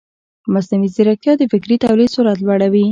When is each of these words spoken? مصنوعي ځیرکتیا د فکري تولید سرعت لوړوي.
مصنوعي 0.53 0.89
ځیرکتیا 0.95 1.33
د 1.37 1.43
فکري 1.51 1.75
تولید 1.83 2.09
سرعت 2.15 2.39
لوړوي. 2.41 2.79